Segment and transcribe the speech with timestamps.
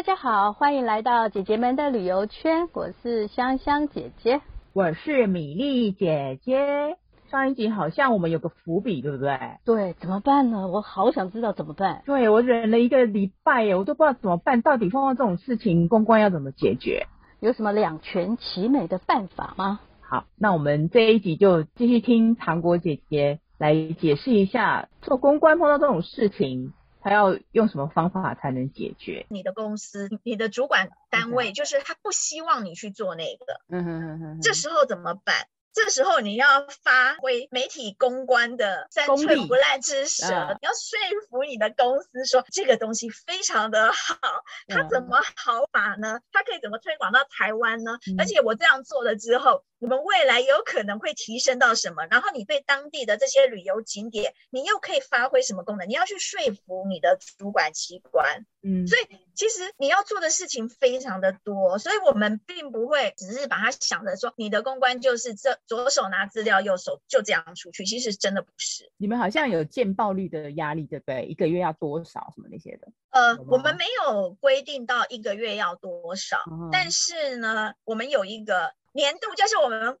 [0.00, 4.40] 大家好，欢迎来到姐姐们的旅游圈，我是香香姐姐，
[4.72, 6.96] 我是米粒姐姐。
[7.30, 9.38] 上一集好像我们有个伏笔，对不对？
[9.66, 10.68] 对，怎么办呢？
[10.68, 12.02] 我好想知道怎么办。
[12.06, 17.06] 对，我忍了一个礼拜耶，我都不知道怎么办，到底碰到这种事情，公关要怎么解决？
[17.40, 19.80] 有什么两全其美的办法吗？
[20.00, 26.72] 好，那我们这一集就继续听糖果姐姐来解释一下，做公关碰到这种事情。
[27.00, 29.26] 他要用什么方法才能解决？
[29.30, 33.60] 你的公司、你的主管单位，就是他不希望你去做那个。
[33.68, 34.40] 嗯哼哼哼。
[34.40, 35.48] 这时候怎么办？
[35.72, 40.26] 这时候你要发挥媒体公关的三寸不烂之舌，
[40.60, 44.18] 你要说服你的公司说这个东西非常的好，
[44.66, 46.18] 它怎么好法呢？
[46.32, 47.98] 它可以怎么推广到台湾呢？
[48.18, 49.62] 而且我这样做了之后。
[49.80, 52.04] 我们未来有可能会提升到什么？
[52.10, 55.88] 然后你对当地的这些旅游景点，你又可以发挥什么功能？
[55.88, 68.92] 你要去说服你的主管机关，嗯，所以其实你要做的事情非常的多，所以我们并不会只是把它想着说你的公关就是这左手拿资料，右手就这样出去，其实真的不是。
[68.98, 71.24] 你们好像有见报率的压力，对不对？
[71.24, 72.88] 一个月要多少什么那些的？
[73.08, 78.74] 呃，我们没有规定到一个月要多少，嗯，但是呢，我们有一个。
[78.92, 79.98] 年度就是我们，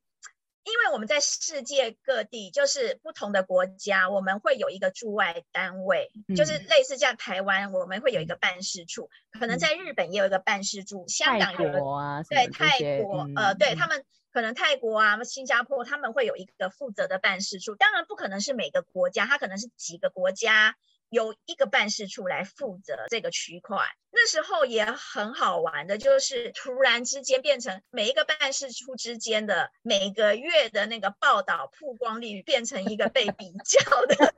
[0.64, 20.76] 因为我们在世界各地，就是不同的国家，我们会有一个驻外单位，嗯、就是类似像台湾，我们会有一个办事处，可能在日本也有一个办事处，嗯、香港有个啊，对泰国，嗯、呃，对他们可能泰国啊，新加坡他们会有一个负责的办事处，当然不可能是每个国家，它可能是几个国家。
[21.10, 23.78] 有一个办事处来负责这个区块，
[24.10, 34.14] 那时候也很好玩的，就是突然之间变成每一个办事处之间的每个月的那个报道曝光率变成一个被比较的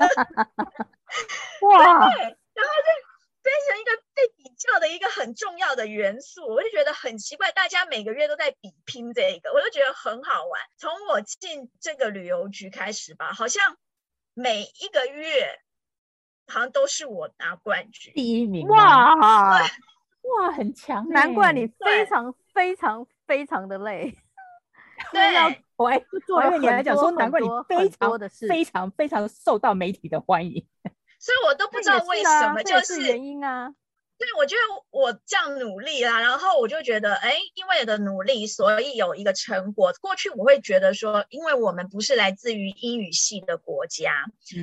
[1.68, 2.88] 哇，对，然后就
[3.42, 10.62] 变成一个被比较的一个很重要的元素，我就觉得很奇怪，大家每个月都在比拼这个，我就觉得很好玩。
[10.78, 13.76] 从我进这个旅游局开始吧，好像
[14.32, 15.60] 每一个月。
[16.46, 24.16] 好像都是我拿冠军，第一名哇哇，很强，难怪你非常非常非常的累。
[25.10, 25.20] 对，
[25.76, 30.64] 我哎，作为你来讲说，难怪你非常的非常非常受到媒体的欢迎。
[31.18, 33.74] 所以我都不知道为什么，就是原因啊。
[34.18, 34.60] 对，我觉得
[34.90, 39.92] 我这样努力啦，然后我就觉得，哎，因为我的努力，所以有一个成果。
[40.00, 44.12] 过去我会觉得说，因为我们不是来自于英语系的国家，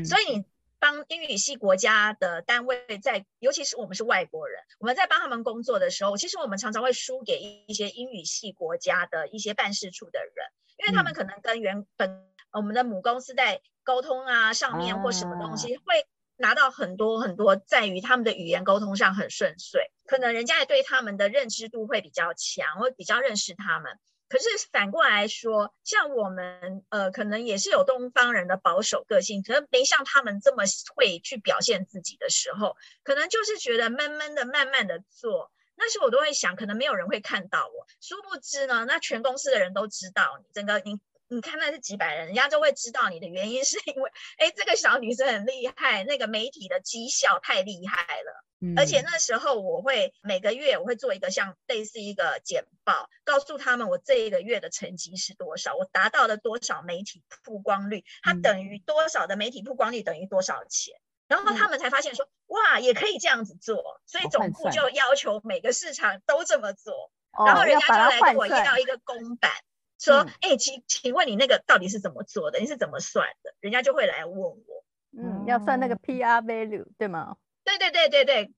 [0.05, 0.45] 所以你。
[0.79, 10.45] 帮英语系国家的单位在，尤其是我们是外国人，我们在帮他们工作的时候，其实我们常常会输给一些英语系国家的一些办事处的人，
[10.77, 16.07] 因为他们可能跟原本我们的母公司在沟通啊上面或什么东西，会
[16.37, 23.99] 拿到很多很多，在于他们的语言沟通上很顺遂，可能人家也对他们的认知度会比较强，会比较认识他们。
[24.29, 30.63] 可是反过来说，像我们呃，可能也是有东方人的保守个性，可能没像他们这么
[30.95, 35.51] 会去表现自己的时候，可能就是觉得闷闷的、慢慢的做。
[35.75, 37.87] 那时候我都会想，可能没有人会看到我。
[38.01, 48.38] 殊不知呢，那全公司的人都知道你，整个你你看那是几百人，人家就会知道你的原因是因为，哎，这个小女生很厉害，那个媒体的绩效太厉害了。
[48.75, 60.95] 而且那时候我会每个月我会做一个像类似一个简报，告诉他们我这一个月的成绩是多少，我达到了多少媒体曝光率，它等于多少的媒体曝光率等于多少钱，
[61.27, 67.11] 然后他们才发现说哇，也可以这样子做，所以总部就要求每个市场都这么做，
[67.45, 69.51] 然后人家就来跟我要一个公版，
[69.99, 72.59] 说哎，请请问你那个到底是怎么做的？
[72.59, 73.53] 你是怎么算的？
[73.61, 74.83] 人家就会来问我，
[75.17, 77.37] 嗯，要算那个 PR value 对吗？
[77.77, 78.53] 对对对对对，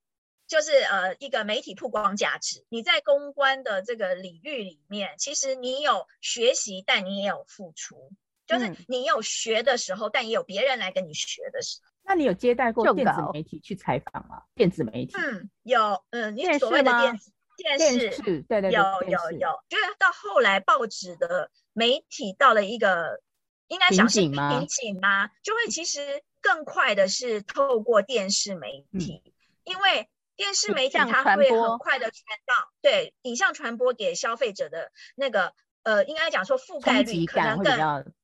[0.47, 2.65] 就是呃一个媒体曝光价值。
[2.69, 8.11] 你在公关的这个领域里面，其实你有学习，但你也有付出。
[8.47, 11.91] 就是你有学的时候，嗯、但也有别人来跟你学的时候。
[12.03, 14.43] 那你有接待过电子媒体去采访吗？
[14.55, 15.15] 电子媒体？
[15.17, 19.63] 嗯，有，嗯，你所谓的电子电视，电视对对对，有有有。
[19.69, 23.21] 就是到后来报纸的媒体到了一个
[23.67, 25.29] 应该讲是瓶颈吗？
[25.43, 26.23] 就会其实。
[26.41, 29.31] 更快的是透过电视媒体，嗯、
[29.63, 35.53] 因为电视媒体它会很快的传到，对影像传播给消费者的那个
[35.83, 37.77] 呃，应该讲说覆盖率可能更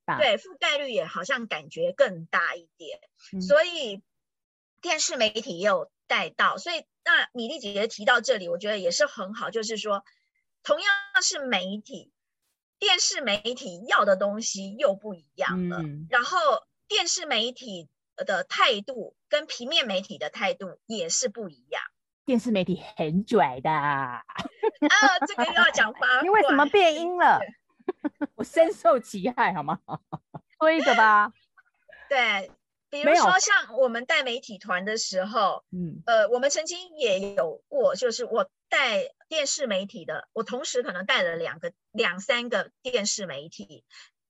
[0.04, 3.00] 大，对覆盖率也好像感觉更大一点，
[3.34, 4.02] 嗯、所以
[4.82, 10.04] 电视媒体也有带到，所以那米粒姐姐提到这里，我觉得也是很好，就是说
[10.64, 10.90] 同样
[11.22, 12.12] 是媒体，
[12.80, 16.40] 电视媒体要的东西又不一样了，嗯、然后
[16.88, 17.88] 电视媒体。
[18.26, 21.82] 的态度跟平面媒体的态度也是不一样，
[22.26, 24.24] 电视媒体很拽的啊，
[25.28, 27.40] 这个又要讲八卦，你为什么变音了？
[28.36, 29.80] 我深受其害，好吗？
[30.60, 31.32] 说一个吧。
[32.10, 32.52] 对，
[32.90, 43.84] 比如说像我们带媒体团的时候，嗯，呃，我们曾经也有过，就是我带电视媒体的，我同时可能带了两个、两三个电视媒体。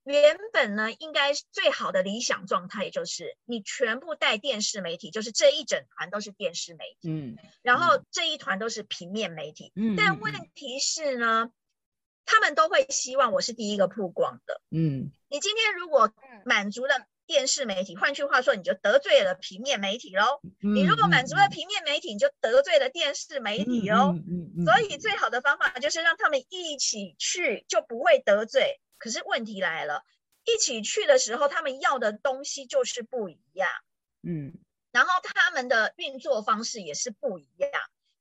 [0.07, 11.51] 原本呢，应该最好的理想状态就是你全部带电视媒体，就是这一整团都是电视媒体，嗯，然后这一团都是平面媒体，嗯，但问题是呢，
[12.25, 16.13] 他们都会希望我是第一个曝光的，嗯，你今天如果
[16.45, 16.95] 满足了
[17.25, 24.15] 电视媒体，换句话说，你就得罪了平面媒体喽，你如果满足了平面媒体，你就得罪了电视媒体喽，
[24.63, 28.79] 所以最好的方法就是让他们一起去，就不会得罪。
[28.97, 30.03] 可是问题来了，
[30.43, 33.69] 一起去的时候，他们要的东西就是不一样，
[34.21, 34.53] 嗯，
[34.91, 37.71] 然后他们的运作方式也是不一样。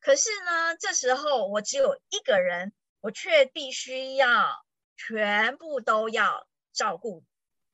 [0.00, 4.64] 可是呢，这时候我只有一个人，我却必须要
[4.96, 7.24] 全部都要照顾，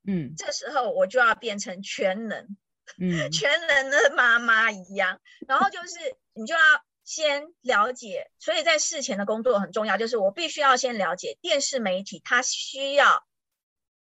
[0.07, 2.57] 嗯，这时候我就要变成全能，
[2.99, 5.21] 嗯，全能的妈妈一样。
[5.47, 6.61] 然后就是你就要。
[7.05, 13.27] 先了解，所以在事前的工作很重要，就是我必须要先了解电视媒体它需要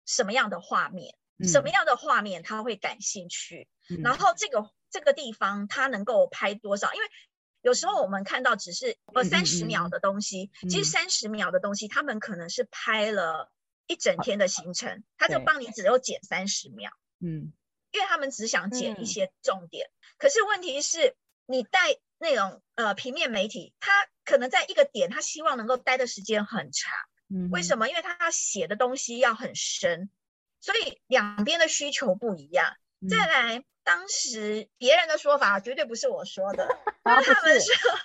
[0.05, 6.91] 什么样的画面，嗯、什么样的画面他会感兴趣，嗯、然后这个这个地方它能够拍多少？
[6.95, 7.07] 因为
[7.61, 10.67] 有时候我们看到只是呃三十秒的东西，嗯。
[10.67, 13.51] 嗯、其实三十秒的东西，他们可能是拍了
[13.85, 16.89] 一整天的行程，他就帮你只有剪三十秒，
[17.19, 17.53] 嗯，
[17.91, 21.15] 因为他们只想剪一些重点，嗯、可是问题是
[21.45, 21.99] 你带。
[22.19, 23.91] 那种呃平面媒体，他
[24.25, 26.91] 可能在一个点，他希望能够待的时间很长。
[27.29, 27.87] 嗯，为什么？
[27.89, 30.09] 因为他写的东西要很深，
[30.59, 32.75] 所以两边的需求不一样。
[33.01, 36.67] 嗯、再来，当时别人的说法绝对不是我说的，
[37.03, 37.99] 他们说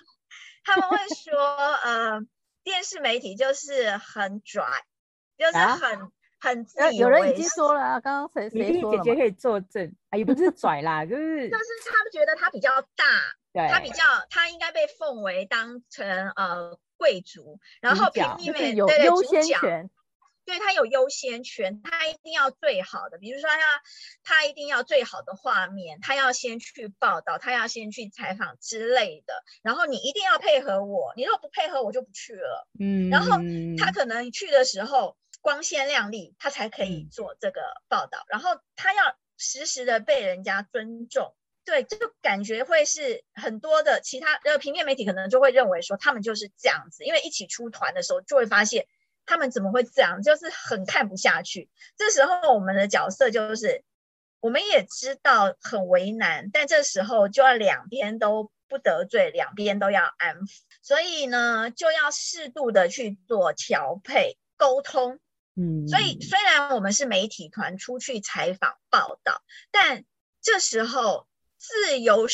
[0.65, 1.41] 他们会说，
[1.85, 2.21] 呃，
[2.63, 4.65] 电视媒体就是很拽，
[5.39, 6.01] 就是很。
[6.01, 6.09] 啊
[6.43, 13.05] 很自以为，有人已经说了啊，刚刚谁谁说姐姐可以作证啊，也不是拽啦， 就是就是他们觉得他比较大，
[13.53, 19.89] 对，他比较他应该被奉为当成呃贵族，然后平面媒体有优先权，
[20.45, 23.61] 对他有优先权，他一定要最好的，比如说他
[24.25, 33.39] 他一定要最好的画面，他要先去报道，他要先去采访之类的，然后你一定要配合我，你如果不配合我就不去了，嗯，然后
[33.79, 35.17] 他可能去的时候。
[35.43, 38.21] 光鲜亮丽，他才可以做这个报道。
[38.21, 41.35] 嗯、然后他要时时的被人家尊重，
[41.65, 48.87] 对，这个感觉会是很多的其他呃平面媒体可能就会认为说他们就是这样子，因为一起出团的时候就会发现
[49.27, 51.69] 他们怎么会这样，就是很看不下去。
[51.97, 53.85] 这时候我们的角色就是，
[54.41, 65.19] 我们也知道很为难，但这时候就要两边都不得罪，两边都要安抚，所以呢就要适度的去做调配沟通。
[65.55, 70.05] 嗯，所以虽然我们是媒体团出去采访报道，但
[70.41, 71.27] 这时候
[71.59, 72.27] 自由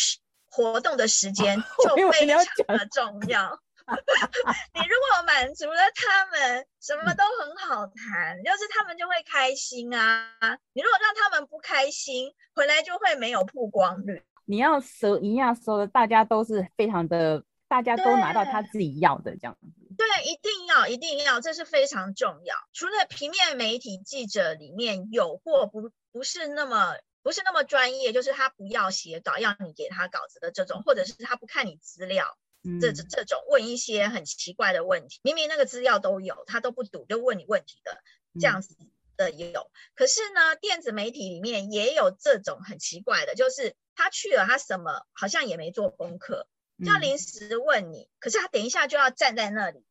[0.50, 2.38] 活动的时间就非常
[2.78, 3.60] 的重要。
[3.88, 10.30] 你如果满足了他们，什么都很好谈，就是他们就会开心啊。
[10.74, 14.22] 你如果让他们不开心，回来就会没有曝光率。
[14.44, 19.77] 你要说一样说的，大家都是非常的，大家都拿到他自己要的这样子。
[19.98, 22.54] 对，一定要，一定要，这是非常重要。
[22.72, 38.00] 除了平面媒体记者里面有过不不是那么不是那么专业，就是他不要写稿，要你给他稿子的这种，或者是他不看你资料，嗯、这这这种问一些很奇怪的问题，明明那个资料都有，他都不读就问你问题的，
[38.40, 38.76] 这样子
[39.16, 39.62] 的也有。
[39.62, 46.46] 嗯、可是呢，电子媒体里面也有这种很奇怪的，就是他去了，他什么好像也没做功课，
[46.78, 49.84] 就要临时问你，嗯、可是他等一下就要站在那里。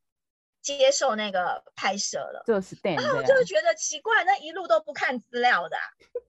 [0.75, 5.83] 接受那个拍摄了，就是然后我就觉得奇怪，那一路都不看资料的、啊，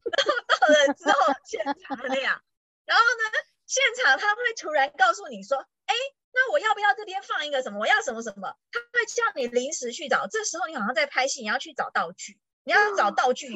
[0.04, 2.40] 然后到了之后现场那样，
[2.84, 5.94] 然后呢，现场他会突然告诉你说，哎，
[6.32, 7.80] 那我要不要这边放一个什么？
[7.80, 8.54] 我要什么什么？
[8.70, 13.52] 他会叫你临时去找，这时候你好像在拍戏，你要去找道具，你要找道具，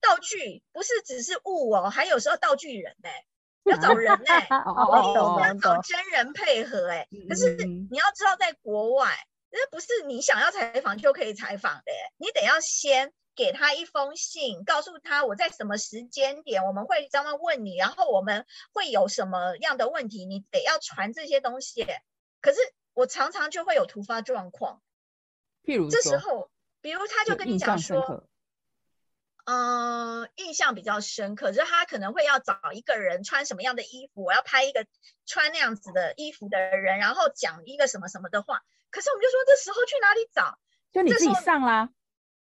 [0.00, 3.26] 道具不是只是物哦，还有时候道具人呢、欸，
[3.70, 9.14] 要找人呢、欸，哦，要找真人配合哎、欸，可是你要知道在国外。
[9.56, 21.86] 那不是你想要采访就可以采访的，你得要先给他一封信，告诉他我在什么时间点我们会这样问你，然后我们会有什么样的问题，你得要传这些东西。
[22.40, 22.58] 可是
[22.94, 24.82] 我常常就会有突发状况，
[25.64, 28.26] 譬如这时候，比如他就跟你讲说，
[29.44, 34.84] 呃，印象比较深刻，就是他可能会要找一个人穿什么样的衣服，我要拍一个
[35.26, 38.64] 穿那样子的衣服的人，然后讲一个什么什么的话。
[38.94, 40.56] 可是我们就说，这时候去哪里找？
[40.92, 41.90] 就你自己上啦？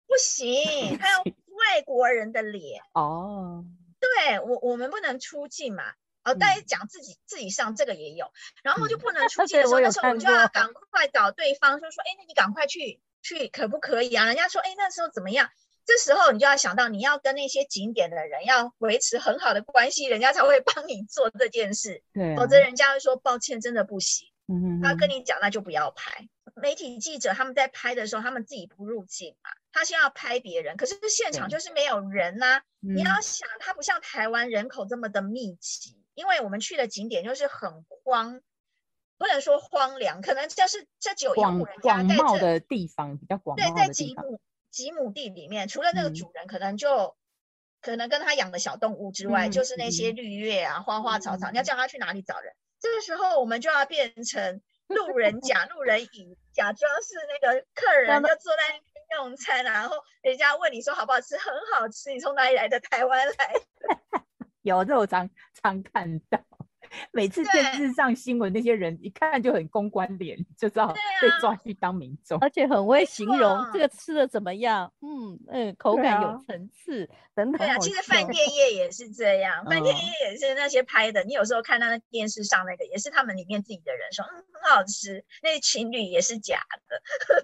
[0.05, 3.65] 不行， 还有外国人的脸哦。
[4.00, 5.83] 对我，我们不能出镜嘛。
[6.24, 8.31] 哦，大家讲自己、嗯、自己上这个也有，
[8.62, 15.50] 然后就不能出镜的时候， 那时候我们就要赶快找对方，就说：“哎，那你赶快去去，可不可以啊？”人家说：“哎，那时候怎么样？”
[15.86, 22.03] 这时候你就要想到，你要跟那些景点的人要维持很好的关系，人家才会帮你做这件事。
[22.13, 24.29] 对、啊，否则人家会说抱歉，真的不行。
[24.48, 26.29] 嗯嗯，他跟你讲，那就不要拍。
[26.53, 32.63] 媒体记者他们在拍的时候，他们自己不入镜嘛，他先要拍别人，可是现场就是没有人呐、啊。
[32.79, 38.41] 你要想，它不像台湾人口这么的密集，因为我们去的景点就是很荒，
[39.17, 44.39] 不能说荒凉，可能就是这只有一户人家在这的地方比较广，对，在几亩。
[44.69, 47.13] 几亩地里面，除了那个主人，可能就、嗯、
[47.79, 51.51] 可能跟他养的小动物之外，嗯、就是那些绿叶啊、嗯、花花草草。
[51.51, 52.55] 你要叫他去哪里找人？
[52.79, 54.62] 这个时候，我们就要变成
[54.95, 62.12] 路人甲、路人乙，假装是那个客人，就坐在那边用餐，然后人家问你说好不好吃，很好吃。
[62.12, 62.79] 你从哪里来的？
[62.79, 64.23] 台湾来的。
[64.63, 65.29] 有这我常
[65.62, 66.39] 常看到。
[67.12, 77.57] 每次电视上新闻，那些人一看就很公关脸，就知道被抓去当民众，而且很会形容这个吃的怎么样，嗯嗯，口感有层次等等。
[77.57, 81.23] 对啊，其实饭店业也是这样，饭店业也是那些拍的。
[81.23, 85.23] 你有时候看到那电视上那个，也是他们里面自己的人说，嗯，很好吃。
[85.41, 87.01] 那情侣也是假的，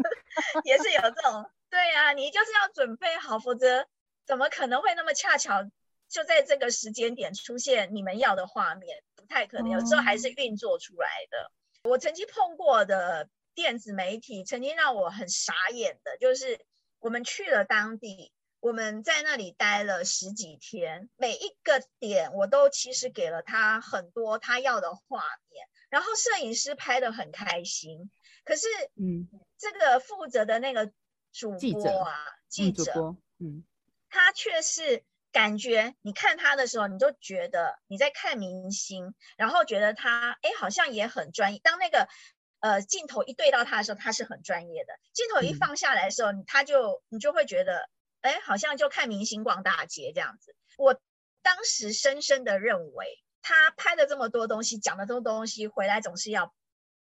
[0.66, 1.50] 也是有这种。
[1.70, 3.88] 对啊，你就是要准备好，否则
[4.26, 5.64] 怎么可能会那么恰巧？
[6.10, 9.70] 就在这个时间点出现你们要的画面，不太可能。
[9.70, 11.52] 有时候还是运作出来的。
[11.84, 16.60] 我曾经碰过的电子媒体，曾经让我很傻眼的，就是
[17.00, 28.12] 我们去了当地，我们在那里待了十几天，每一个点我都其实给了他很多他要的画面，然后摄影师拍的很开心。
[28.44, 30.92] 可是，嗯，这个负责的那个
[31.32, 32.16] 主播啊，
[32.50, 33.64] 记者，记者嗯，
[34.10, 35.06] 他却是。
[35.32, 41.60] 感觉你看他的时候，你就觉得你在看明星，然后觉得他哎好像也很专业。
[41.64, 42.08] 当那个
[42.60, 47.90] 呃镜头一对到他的时候，他是很专业的；镜头一放下来的时候，嗯、他就你就会觉得
[48.22, 50.56] 哎好像就看明星逛大街这样子。
[50.78, 51.00] 我
[51.42, 56.54] 当时深深的认为，他拍了这么多东西，讲了这么多东西，回来总是要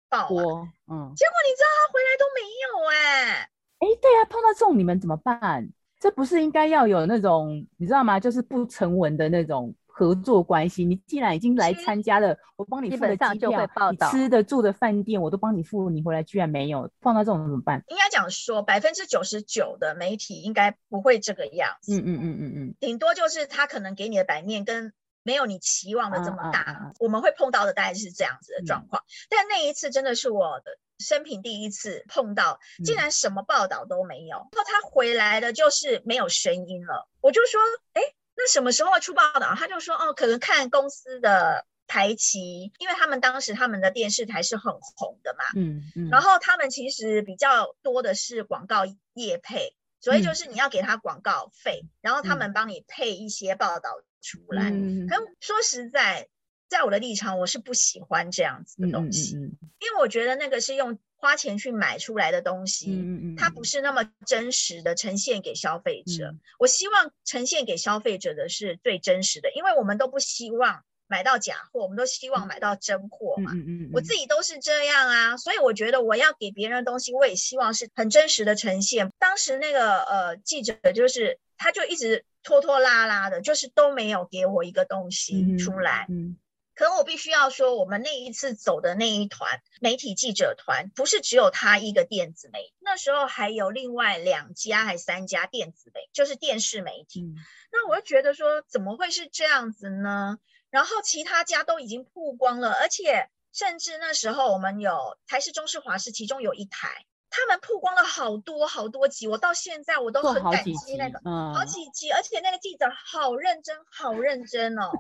[0.09, 0.29] 爆啊。
[0.31, 1.13] 嗯。
[1.15, 3.51] 结果你知道他回来都没有哎、欸。
[3.79, 5.69] 哎，对啊，碰到这种你们怎么办？
[5.99, 8.21] 这不是应该要有那种你知道吗？
[8.21, 10.85] 就是不成文的那种合作关系。
[10.85, 15.89] 你既然已经来参加了，我帮你付的机票、你吃的住的饭店，我都帮你付。
[15.89, 17.83] 你回来居然没有，放到这种怎么办？
[17.89, 21.99] 应该讲说，百分之九十九的媒体应该不会这个样子。
[21.99, 26.61] 嗯嗯嗯嗯嗯，顶多就是他可能给你的版面跟没有你期望的这么大。
[26.61, 29.03] 啊啊啊、我们会碰到的大概是这样子的状况。
[29.03, 30.79] 嗯、但那一次真的是我的。
[30.99, 34.37] 生平第一次碰到，竟然什么报道都没有。
[34.53, 37.09] 然后他回来的就是没有声音了。
[37.21, 37.61] 我就说，
[37.93, 38.03] 哎，
[38.37, 39.55] 那什么时候出报道？
[39.57, 45.45] 他就说，哦，可能看公司的台旗，因为他们当时他们的电视台是很红的嘛。
[45.55, 46.09] 嗯嗯。
[46.11, 48.85] 然后他们其实比较多的是广告
[49.15, 53.91] 业配，所以就是你要给他广告费，然后他们帮你配一些报道
[54.23, 54.71] 出来。
[54.71, 55.07] 嗯。
[55.09, 56.29] 可说实在。
[56.69, 66.33] 在我的立场，我是不喜欢这样子的东西，嗯嗯嗯，因为我觉得那个是用花钱去买出来的东西，它不是那么真实的呈现给消费者。
[66.33, 73.53] 嗯、我希望呈现给消费者的是最真实的，因为我们都不希望买到假货，我们都希望买到真货嘛。
[73.55, 79.11] 嗯嗯嗯，我自己都是这样啊，所以我觉得我要给别人的东西，我也希望是很真实的呈现。
[79.19, 86.07] 当时那个呃记者就是，他就一直拖拖拉拉的，就是都没有给我一个东西出来。
[86.09, 86.37] 嗯。
[86.77, 97.23] 嗯可我必须要说，我们那一次走的那一团媒体记者团，不是只有他一个电子媒体，那时候还有另外两家还三家电子媒，就是电视媒体。
[97.23, 97.35] 嗯、
[97.73, 100.39] 那我就觉得说，怎么会是这样子呢？
[100.69, 107.07] 然后其他家都已经曝光了，而且甚至那时候我们有台视、中视、华视，其中有一台。
[107.29, 114.91] 他们曝光了好多好多集，我到现在我都很感激那个好几，嗯、好几集，而且那个记者好认真，好认真哦，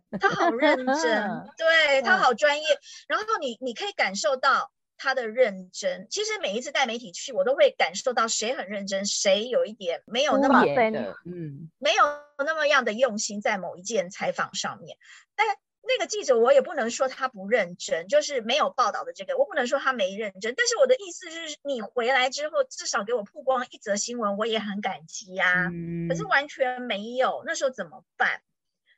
[0.20, 2.66] 他好认真，对他好专业。
[3.08, 6.06] 然后你你可以感受到他的认真。
[6.10, 12.04] 其实每一次带媒体去，我都会感受到谁很认真，谁有一点没有那么的，嗯，没有
[12.44, 14.96] 那么样的用心在某一件采访上面。
[15.34, 20.54] 但那那个记者我也不能说他不认真，就是没有报道的这个，我不能说他没认真。
[20.56, 25.68] 但是我的意思是，你回来之后至少给我曝光一则新闻，我也很感激呀、啊。
[25.72, 28.40] 嗯、可是完全没有，那时候怎么办？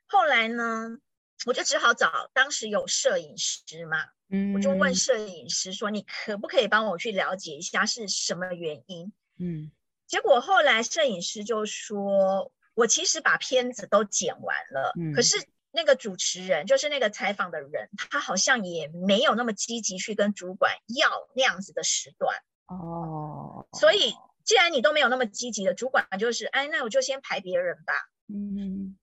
[0.07, 0.97] 后来呢，
[1.45, 3.97] 我就只好找当时有摄影师嘛，
[4.29, 9.71] 嗯，我就问摄影师说：“你可不可以帮我去了解一下是什么原因？”嗯，
[10.07, 15.45] 结果后来摄影师就说：“我其实把片子都剪完了，嗯、可是。”
[15.77, 22.33] 那个主持人就是那个采访的人，他好像也没有那么积极去跟主管要那样子的时段
[22.67, 23.67] 哦。
[23.73, 24.13] 所以
[24.45, 27.93] 既然你都没有那么积极的，主管就是哎，那我就先排别人吧。
[28.29, 28.95] 嗯，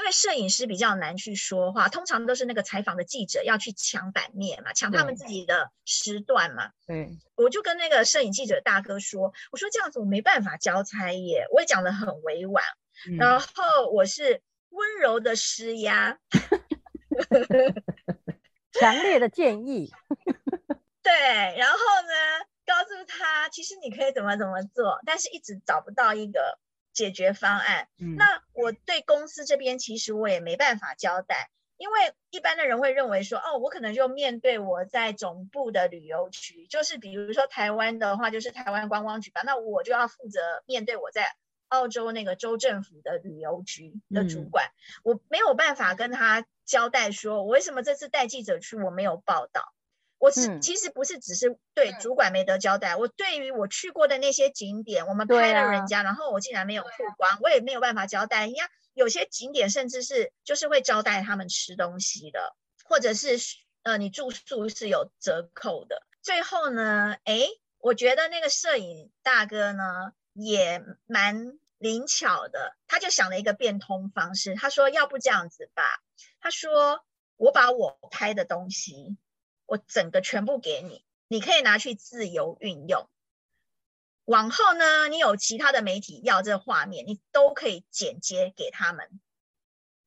[0.00, 6.72] 因为摄影师比较难去说话，通常都是那个采访的记者要去抢版面嘛，抢他们自己的时段嘛。
[6.86, 12.64] 对，我就跟那个摄影记者大哥说，我说这样子我没办法交差耶，我也讲的很委婉，
[13.08, 13.46] 嗯、然后
[13.92, 14.42] 我是。
[14.72, 16.16] 温柔的施压，
[18.78, 19.92] 强烈的建议，
[21.02, 21.12] 对，
[21.58, 22.14] 然后呢，
[22.64, 26.60] 告诉他其实你可以怎么怎么做，但是一直找不到一个
[27.00, 27.88] 解决方案。
[27.98, 41.34] 嗯，那我对公司这边其实我也没办法交代，因为一般的人会认为说，哦，我可能就面对我在总部的旅游局，就是比如说台湾的话，就是台湾观光局吧，那我就要负责面对我在。
[41.70, 49.72] 澳洲那个州政府的旅游局的主管，嗯、我没有办法跟他交代说，我为什么这次带记者去我没有报道。
[50.20, 58.42] 我是、嗯、其实不是只是对主管没得交代，我对于我去过的那些景点，我们拍了人家，啊、然后我竟然没有曝光，我也没有办法交代。
[58.42, 63.38] 人家有些景点甚至是就是会招待他们吃东西的，或者是
[63.82, 66.06] 呃你住宿是有折扣的。
[66.22, 67.48] 最后呢，哎，
[67.78, 70.12] 我觉得那个摄影大哥呢。
[70.32, 74.54] 也蛮灵巧的，他就想了一个变通方式。
[74.54, 75.82] 他说：“要不这样子吧？”
[76.40, 77.04] 他说
[77.36, 79.18] ：“我把我拍的东西，
[79.70, 83.08] 我整个全部给你，你可以拿去自由运用。
[84.24, 89.20] 往后呢，你有其他的媒体要这个画面，你都可以剪接给他们。”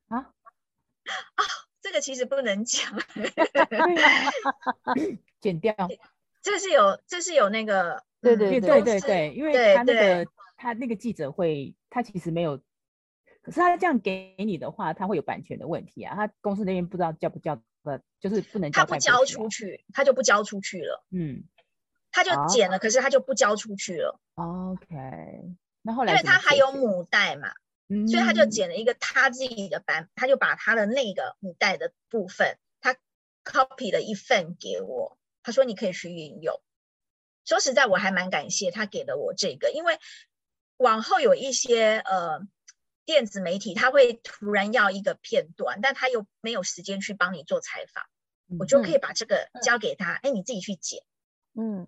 [0.08, 1.44] 啊啊，
[1.80, 2.92] 这个其实不能讲，
[5.40, 5.74] 剪掉。
[6.42, 8.04] 这是有，这是有那个。
[8.20, 12.58] 对对对对对，因为他那个他那个记者会，他其实没有，
[13.40, 16.14] 可是他这样给你的话，他会有版权的问题啊。
[16.14, 18.72] 他公司那边不知道叫不交，不就是不能。
[18.72, 21.04] 他不交出去，他就不交出去了。
[21.10, 21.44] 嗯，
[22.10, 24.18] 他就剪了，哦，可是他就不交出去了。
[24.34, 24.96] OK，
[25.82, 27.52] 那后来因为他还有母带嘛，
[27.88, 32.96] 嗯，所以他就剪了一个他自己的版，他就把他的那个母带的部分，他
[33.44, 36.60] copy 了一份给我，他说你可以去运用。
[37.44, 39.98] 说实在，我还蛮感谢他给了我这个，因为
[40.78, 42.40] 往后有一些呃
[43.04, 48.04] 电子媒体，他会突然要一个片段，但他又没有时间去帮你做采访，
[48.50, 51.02] 嗯、我就可以把这个交给他，哎、嗯，你自己去剪，
[51.54, 51.86] 嗯，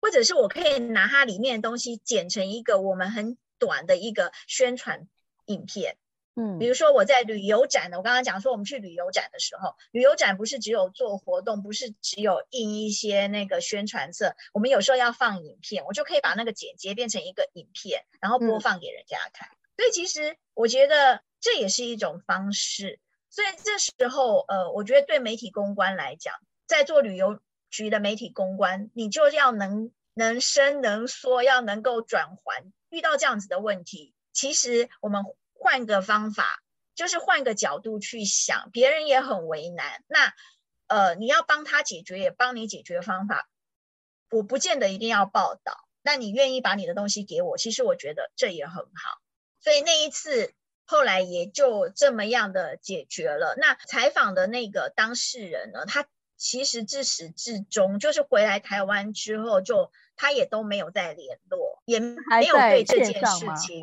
[0.00, 5.08] 或者是我可以拿它里面的东西剪成一个我们很短的一个宣传
[5.46, 5.96] 影片。
[6.36, 19.48] 嗯，比如说我在旅游展的，我刚刚讲说我们去旅游展的时候，旅游展不是只有做活动，不是只有印一些那个宣传册，我们有时候要放影片，我就可以把那个剪接变成一个影片，然后播放给人家看。
[19.48, 23.00] 嗯、所以其实我觉得这也是一种方式。
[23.30, 26.34] 所以这时候，呃，我觉得对媒体公关来讲，
[26.66, 32.72] 在做旅游局的媒体公关，你就要能能伸能缩，要能够转换。
[32.90, 35.24] 遇到这样子的问题，其实我们。
[35.56, 36.62] 换个方法，
[36.94, 40.04] 就是换个角度去想，别人也很为难。
[40.08, 40.34] 那，
[40.88, 43.48] 呃，你要帮他解决，也帮你解决方法。
[44.28, 49.22] 我不见得一定要报道，那你愿意把你的东西给我，其实我觉得这也很好。
[49.64, 50.52] 所以那一次
[50.84, 53.56] 后来也就这么样的解决了。
[53.56, 63.82] 那采访的那个当事人呢，他其实自始至终就是回来台湾之后就，就他也都没有再联络，也没有对这件事情。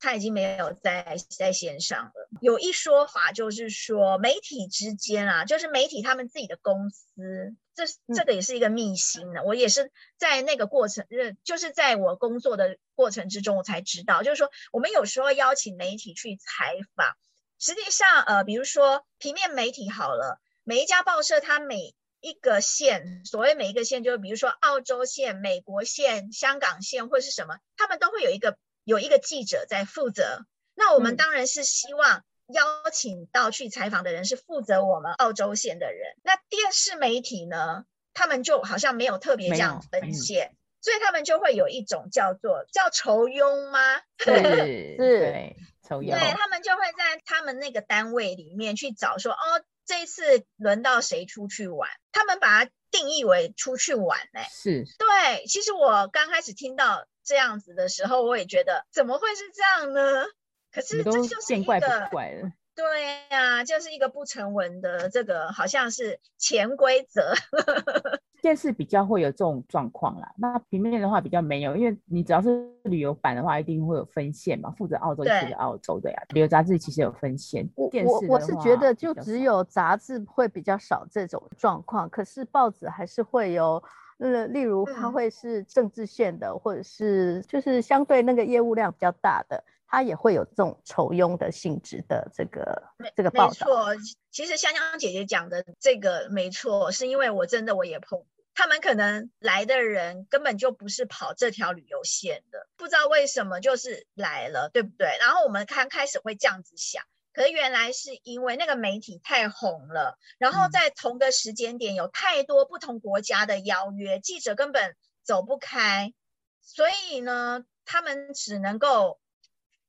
[0.00, 2.28] 他已经没有在在线上了。
[2.40, 7.54] 有一说法就是说，媒体之间啊，就是媒体他们自己的公司，
[7.86, 9.42] 这这个也是一个秘辛呢。
[9.44, 11.06] 我也是在那个过程，
[11.44, 17.16] 就是在我工作的过程之中，我才知道，就是说我们有时候邀请媒体去采访，
[17.58, 28.58] 实际上呃，比如说平面媒体好了，每一家报社它每一个线，所谓每一个线，就是比如说澳洲线、美国线、香港线或是什么，他们都会有一个。
[28.84, 36.16] 有一个记者在负责，那我们当然是希望邀请到去采访的人是负责我们澳洲线的人。
[36.22, 37.84] 那电视媒体呢，
[38.14, 43.98] 他们就好像没有特别这样分线，所以他们就会有一种叫做叫酬庸吗？
[44.18, 44.32] 是
[44.96, 45.56] 是，
[45.86, 46.10] 酬庸。
[46.10, 49.36] 对，他们就会在他们那个单位里面去找说，哦，
[49.84, 51.90] 这一次轮到谁出去玩？
[52.12, 54.48] 他们把它定义为出去玩呢、欸？
[54.50, 55.46] 是对。
[55.46, 60.24] 其实我刚开始听到这样子的时候，我也觉得怎么会是这样呢？
[60.72, 62.50] 可是这就是一个怪不怪了。
[62.74, 62.84] 对
[63.30, 67.32] 呀、啊，就是一个不成文的这个，好像是潜规则。
[68.40, 76.22] 电视比较会有这种状况啦，那平面的话比较没有，因为你只要是旅游版的话，一定会有分线嘛，负责澳洲就负责澳洲的呀。
[76.28, 83.82] 旅游杂志其实有分线，电视我我是觉得就只有杂志会比较少这种状况，可是报纸还是会有，
[84.18, 89.64] 呃，例如它会是政治线的，嗯、或者是就是相对那个业务量比较大的。
[89.90, 92.82] 他也会有这种酬庸的性质的这个
[93.16, 93.50] 这个报道。
[93.50, 93.86] 没错，
[94.30, 105.16] 其实香香姐姐讲的这个没错，是因为我真的我也碰，他们可能来的人根本就不是跑这条旅游线的，不知道为什么就是来了，对不对？
[105.20, 116.12] 然后我们刚开始会这样子想，可是原来是因为那个媒体太红了，然后在同个时间点有太多不同国家的邀约，记者根本走不开，
[116.60, 119.18] 所以呢，他们只能够。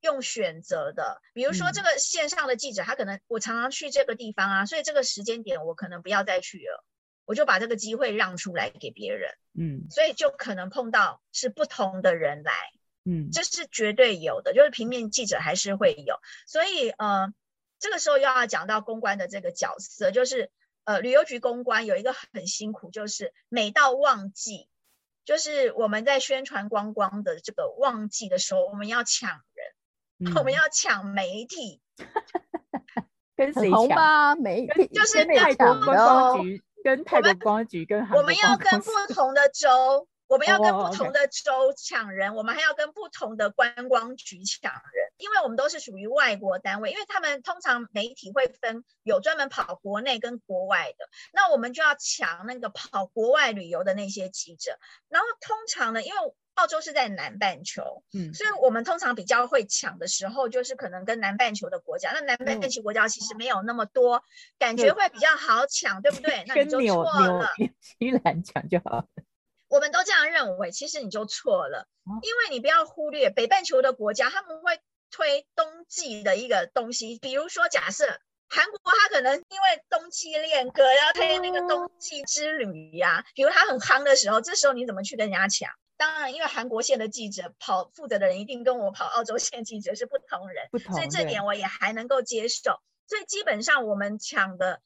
[0.00, 6.84] 用选择的，比如说这个线上的记者，他可能我常常去这个地方啊，所以这个时间点我可能不要再去了，
[7.26, 12.52] 我就把这个机会让出来给别人，嗯，所以就可能碰到是不同的人来，
[13.04, 17.32] 嗯，这是绝对有的，就是平面记者还是会有，所以呃，
[17.78, 20.50] 这个时候又要讲到公关的这个角色，就是
[20.84, 24.68] 呃，旅游局公关有一个很辛苦，就是每到旺季，
[25.26, 29.66] 就是我们在宣传观光的这个旺季的时候，我们要抢人。
[30.36, 31.80] 我们要抢媒体，
[33.36, 34.34] 跟谁抢吧？
[34.36, 54.78] 媒体就是跟泰国观光局、跟泰国观光局、跟我们要跟不同的州， 我们要跟不同的州抢人，我们还要跟不同的观光局抢人，因为我们都是属于外国单位，因为他们通常媒体会分有专门跑国内跟国外的，那我们就要抢那个跑国外旅游的那些记者，
[55.08, 56.18] 然后通常呢，因为
[56.60, 62.12] 澳洲是在南半球，嗯，所以我们通常比较会抢的时候，就是可能跟南半球的国家。
[62.12, 64.22] 那南半球国家其实没有那么多，嗯、
[64.58, 66.44] 感觉会比较好抢，对，对不对？
[66.46, 67.48] 那你 就错了。
[67.56, 67.68] 纽
[67.98, 69.06] 西兰抢就好了。
[69.68, 71.88] 我们都这样认为，其实你就错了，
[72.22, 78.04] 因为你不要忽略北半球的国家，他们会推冬季的一个东西，比如说假设
[78.48, 85.70] 韩国，他可能因为冬季恋歌然后推那个冬季之旅呀、啊，比如他很夯的时候，这时候你怎么去跟人家抢？
[86.00, 92.80] 当然，因为韩国线的记者跑负责的人一定跟我跑澳洲线记者是不同人，不同，所以这点我也还能够接受。
[93.06, 94.80] 所以基本上我们抢的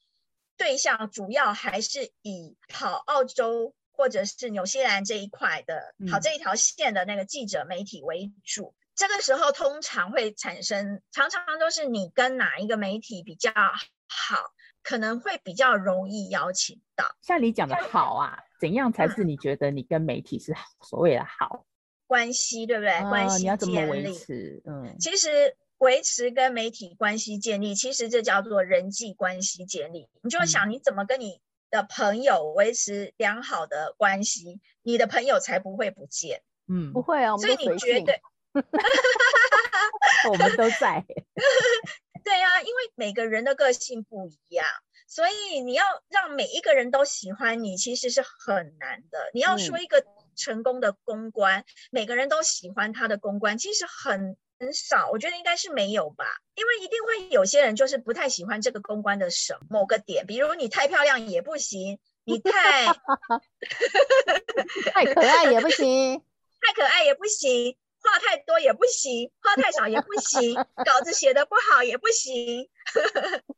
[0.57, 8.75] 对象主要还是以跑澳洲或者是纽西兰这一块的跑这一条线的那个记者媒体为主。
[8.77, 14.51] 嗯、这个时候通常会产生，常常都是你跟哪一个媒体比较好，
[14.83, 17.15] 可能会比较容易邀请到。
[17.21, 18.43] 像你讲的好啊。
[18.59, 21.65] 怎样才是你觉得你跟媒体是所谓的好
[22.07, 22.91] 关系，对不对？
[22.99, 24.61] 哦、关系你要怎么维持？
[24.65, 30.07] 嗯，其实维持跟媒体关系建立，其实这叫做人际关系建立。
[30.21, 36.41] 你就想你怎么跟你的朋友维持良好的关系，你的朋友才不会不见。
[36.67, 38.21] 嗯，不会啊，所以你绝对，
[40.29, 41.03] 我们都在。
[42.23, 44.65] 对呀、啊，因为每个人的个性不一样。
[45.07, 49.29] 所以你要让每一个人都喜欢你，其实是很难的。
[49.33, 50.03] 你要说一个
[50.35, 55.09] 成功的公关，嗯、每个人都喜欢他的公关，其实很很少。
[55.11, 62.85] 我觉得应该是没有吧，因为一定会有些人就是不太喜欢这个公关的什么某个点，比如你太漂亮也不行，你太
[64.93, 66.23] 太可爱也不行，
[66.61, 67.77] 太可爱也不行。
[68.11, 72.69] 话太多也不行，话太少也不行，稿子写的不好也不行，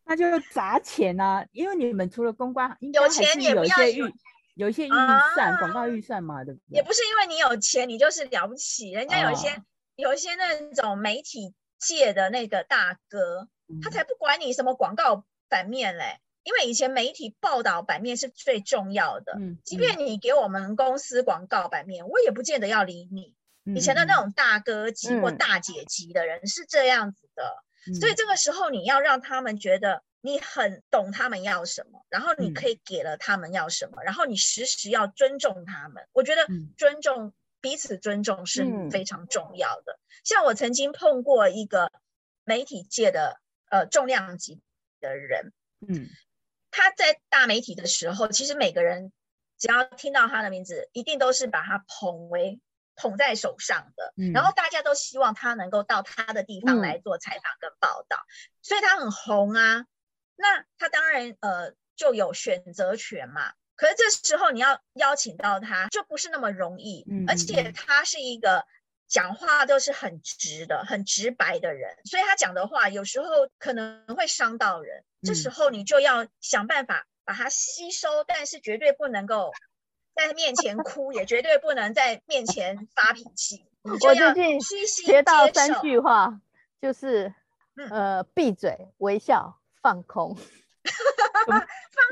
[0.05, 1.45] 那就砸钱啊！
[1.51, 4.13] 因为你们除了公关，有钱也不要预，
[4.55, 4.89] 有一些预
[5.35, 6.77] 算，广、啊、告预算嘛，对不对？
[6.77, 8.91] 也不是因为你有钱，你就是了不起。
[8.91, 9.63] 人家有一些、哦、
[9.95, 19.33] 有一些那种媒体界的那个大哥，嗯、他才不管你什么广告版面嘞，因为以前媒体报道版面是最重要的。
[19.37, 23.35] 嗯，即便你给我们公司广告版面，我也不见得要理你。
[23.75, 36.07] 以前的那种大哥级或大姐级的人是这样子的，嗯、所以这个时候你要让他们觉得你很懂他们要什么，然后你可以给了他们要什么，嗯、然后你时时要尊重他们。
[36.13, 39.93] 我觉得尊重、嗯、彼此尊重是非常重要的。
[39.93, 41.91] 嗯、像我曾经碰过一个
[42.45, 44.61] 媒体界的呃重量级
[45.01, 45.51] 的人，
[45.87, 46.07] 嗯，
[46.71, 49.11] 他在大媒体的时候，其实每个人
[49.57, 52.61] 只要听到他的名字，一定都是把他捧为。
[52.97, 58.29] 捧在手上的，嗯、然后大家都希望他能够到他的地方来做采访跟报道，嗯、
[58.61, 59.85] 所以他很红啊。
[60.35, 63.53] 那他当然呃就有选择权嘛。
[63.75, 67.05] 可是这时候你要邀请到他，就不是那么容易。
[67.09, 68.65] 嗯，而且他是一个
[69.07, 73.27] 讲话都是很直的、很直白的人，所以他讲的话有时候
[73.59, 75.03] 可能会伤到人。
[75.21, 79.51] 这时候你就要想办法把它吸收，但是绝对不能够
[80.17, 83.63] 在面前哭，也绝对不能在面前发脾气。
[83.83, 85.11] 你就要虚心接受。
[85.13, 86.41] 学到三句话，
[86.81, 87.33] 就是
[87.91, 90.35] 呃，闭嘴、微笑、放空。
[91.47, 91.59] 放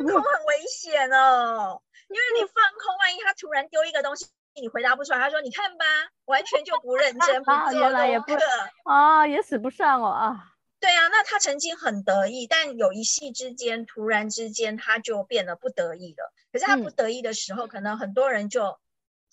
[0.08, 5.86] 空很危险哦，因为你放空，万一他突然丢一个东西，你回答不出来，他说：“你看吧，
[6.26, 8.34] 完全就不认真，不 做原来也不
[8.84, 10.52] 啊，也使不上哦啊。”
[10.86, 16.32] 对啊，那他曾经很得意，但有一夕之间，突然之间他就变得不得意了。
[16.52, 18.78] 可是他不得意的时候，嗯、可能很多人就，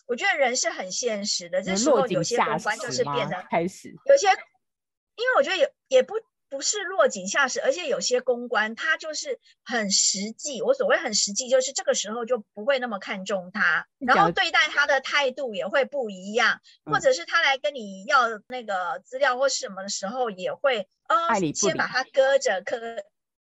[0.06, 6.14] 我觉得人是很现实的，这时候有些公关就是变得开始有些，因为我觉得也也不。
[6.52, 10.60] 不是落井下石，而且有些公关他就是很实际。
[10.60, 22.78] 我所谓很实际，就是这个时候就不会那么看重他，然后对待他的态度也会不一样，或者是他来跟你要那个资料或什么的时候，也会哦，先把他搁着，可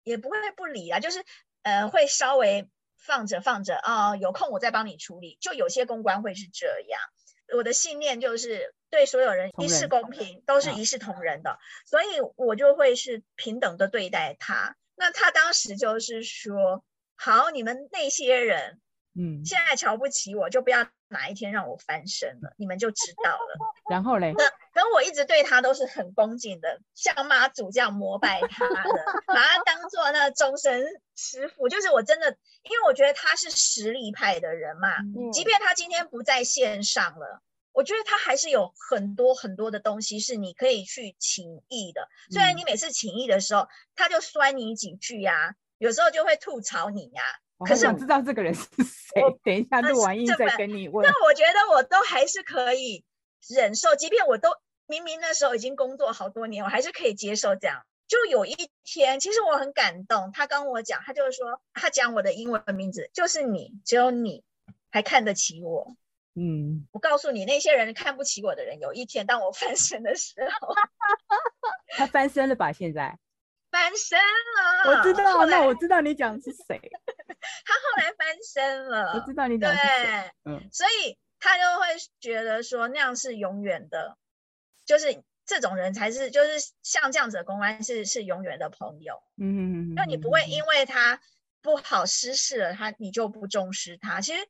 [0.04, 1.22] 也不会不理啊，就是
[1.64, 5.36] 呃会稍微放着放着啊，有空我再帮你处理。
[5.38, 6.98] 就有些公关会是这样，
[7.54, 8.74] 我的信念就是。
[8.92, 14.76] 对所有人一视公平，都是一视同仁的，所以我就会是平等的对待他。
[14.94, 16.84] 那他当时就是说，
[17.16, 18.78] 好，你们那些人，
[19.18, 23.56] 嗯，现在瞧不起我，就不要哪一天让我翻身了，你们就知道了。
[23.90, 30.84] 然后嘞，那跟我一直对他都是很恭敬的，像妈祖这样膜拜他的，把他当做那终身
[31.16, 31.70] 师傅。
[31.70, 37.40] 就是我真的，因为我觉得他是实力派的人嘛，嗯，即便他今天不在线上了。
[37.72, 42.08] 我觉得他还是有很多很多的东西是你可以去请益的。
[42.30, 47.22] 虽然你每次请益的时候，他就酸你几句呀、啊，有时候就会吐槽你呀、
[47.58, 47.66] 啊。
[47.66, 51.06] 可是我知道这个人是谁，等一下录完音再跟你问。
[51.06, 53.04] 那我觉得我都还是可以
[53.48, 54.50] 忍受，即便我都
[54.86, 57.86] 明明那时候已经工作好多年，我还是可以接受这样。
[58.08, 58.54] 就有一
[58.84, 64.42] 天，其实我很感动，他跟我讲，他就是说，他讲我的英文名字就是你，只有你
[64.90, 65.96] 还看得起我。
[66.34, 70.74] 嗯，我告诉你，那些人看不起我的人，有一天当我翻身的时候，
[71.96, 72.72] 他翻身了吧？
[72.72, 73.18] 现在
[73.70, 76.80] 翻身了，我知道，那我知道你讲的是谁。
[77.64, 80.30] 他后来翻身了，我知道你讲的是谁。
[80.44, 81.86] 嗯，所以他就会
[82.18, 84.16] 觉得说那样是永远的，
[84.86, 86.50] 就是这种人才是，就是
[86.82, 89.22] 像这样子的公安是是永远的朋友。
[89.36, 91.20] 嗯嗯嗯，那你不会因为他
[91.60, 94.22] 不好失事了，他你就不重视他。
[94.22, 94.48] 其实。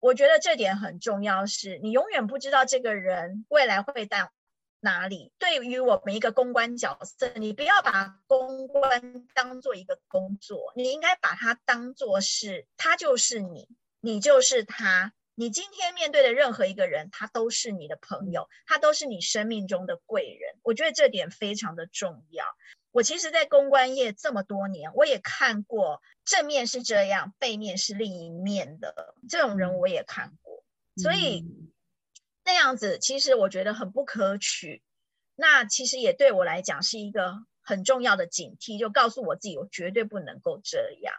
[0.00, 4.30] 我觉得这点很重要是，你永远不知道这个人未来会到
[4.80, 5.32] 哪里。
[5.38, 13.68] 对于我们一个公关角色，你不要把公关当做一个工作，你应该把它当做是，他就是你，
[14.00, 15.12] 你就是他。
[15.34, 20.58] 你今天面对的任何一个人，他都是你的朋友，他都是你生命中的贵人。
[20.62, 22.44] 我觉得这点非常的重要。
[22.98, 30.64] 我其实，在公关业这么多年，我也看过正面是这样，背面是另一面的这种人，我也看过。
[30.96, 31.46] 所以
[32.44, 34.82] 那样子，其实我觉得很不可取。
[35.36, 41.14] 那其实也对我来讲是一个很重要的警惕，就告诉我自己，我绝对不能够这样。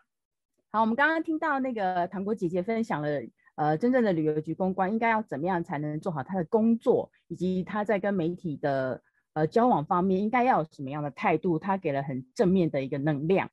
[0.74, 3.22] 好，我们刚刚听到那个糖果姐姐分享了。
[3.56, 9.02] 呃，真正的旅游局公关应该要怎么样才能做好他的工作，以及他在跟媒体的
[9.34, 11.60] 呃交往方面应该要有什么样的态度？
[11.60, 13.50] 他给了很正面的一个能量。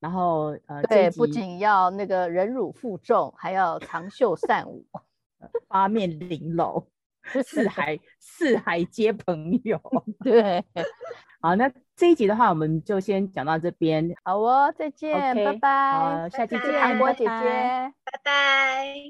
[0.00, 4.86] 然后呃，对，不仅要那个忍辱负重，还要长袖善舞，
[5.66, 6.86] 八面玲珑，
[7.44, 9.80] 四海 四海皆朋友。
[10.22, 10.64] 对，
[11.40, 14.08] 好，那这一集的话，我们就先讲到这边。
[14.22, 15.92] 好哦，再见，okay, 拜拜。
[15.92, 19.02] 好，下期见，韩国姐姐，拜拜。